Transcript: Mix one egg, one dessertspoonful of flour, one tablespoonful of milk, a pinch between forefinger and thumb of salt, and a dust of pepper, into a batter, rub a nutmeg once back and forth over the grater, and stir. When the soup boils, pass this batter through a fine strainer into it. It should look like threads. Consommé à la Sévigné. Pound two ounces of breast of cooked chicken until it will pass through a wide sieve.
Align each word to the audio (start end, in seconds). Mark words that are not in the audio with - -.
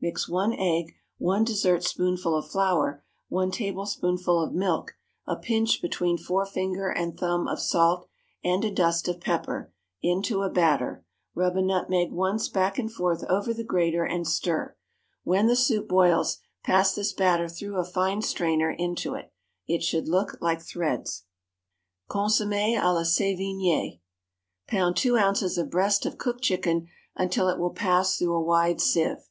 Mix 0.00 0.28
one 0.28 0.52
egg, 0.52 0.94
one 1.18 1.44
dessertspoonful 1.44 2.36
of 2.36 2.50
flour, 2.50 3.04
one 3.28 3.52
tablespoonful 3.52 4.42
of 4.42 4.52
milk, 4.52 4.94
a 5.28 5.36
pinch 5.36 5.80
between 5.80 6.18
forefinger 6.18 6.88
and 6.88 7.16
thumb 7.16 7.46
of 7.46 7.60
salt, 7.60 8.08
and 8.42 8.64
a 8.64 8.70
dust 8.72 9.06
of 9.06 9.20
pepper, 9.20 9.72
into 10.02 10.42
a 10.42 10.50
batter, 10.50 11.04
rub 11.36 11.56
a 11.56 11.62
nutmeg 11.62 12.10
once 12.10 12.48
back 12.48 12.80
and 12.80 12.90
forth 12.92 13.22
over 13.28 13.54
the 13.54 13.62
grater, 13.62 14.04
and 14.04 14.26
stir. 14.26 14.74
When 15.22 15.46
the 15.46 15.54
soup 15.54 15.86
boils, 15.86 16.38
pass 16.64 16.92
this 16.96 17.12
batter 17.12 17.48
through 17.48 17.76
a 17.76 17.84
fine 17.84 18.22
strainer 18.22 18.72
into 18.72 19.14
it. 19.14 19.32
It 19.68 19.84
should 19.84 20.08
look 20.08 20.36
like 20.40 20.62
threads. 20.62 21.26
Consommé 22.10 22.76
à 22.76 22.92
la 22.92 23.02
Sévigné. 23.04 24.00
Pound 24.66 24.96
two 24.96 25.16
ounces 25.16 25.56
of 25.56 25.70
breast 25.70 26.04
of 26.04 26.18
cooked 26.18 26.42
chicken 26.42 26.88
until 27.14 27.48
it 27.48 27.60
will 27.60 27.70
pass 27.70 28.16
through 28.16 28.34
a 28.34 28.42
wide 28.42 28.80
sieve. 28.80 29.28